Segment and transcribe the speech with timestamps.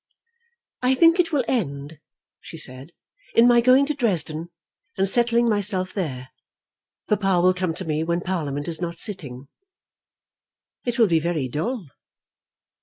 [0.81, 1.99] "I think it will end,"
[2.39, 2.91] she said,
[3.35, 4.49] "in my going to Dresden,
[4.97, 6.29] and settling myself there.
[7.07, 9.47] Papa will come to me when Parliament is not sitting."
[10.87, 11.85] "It will be very dull."